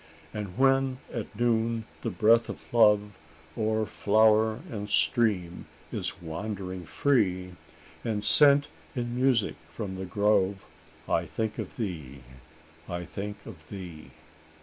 And 0.33 0.57
when 0.57 0.97
at 1.13 1.39
Noon 1.39 1.85
the 2.01 2.09
breath 2.09 2.49
of 2.49 2.73
love 2.73 3.15
O'er 3.55 3.85
flower 3.85 4.59
and 4.71 4.89
stream 4.89 5.67
is 5.91 6.19
wandering 6.23 6.87
free, 6.87 7.51
And 8.03 8.23
sent 8.23 8.67
in 8.95 9.15
music 9.15 9.57
from 9.71 9.97
the 9.97 10.05
grove, 10.05 10.65
I 11.07 11.27
think 11.27 11.59
of 11.59 11.77
thee 11.77 12.21
I 12.89 13.05
think 13.05 13.45
of 13.45 13.69
thee! 13.69 14.09